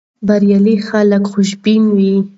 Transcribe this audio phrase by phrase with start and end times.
[0.27, 2.15] بریالي خلک خوشبین وي.